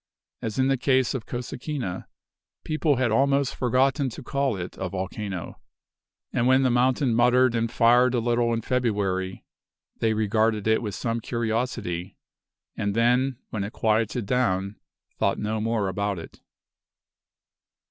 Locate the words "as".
0.41-0.57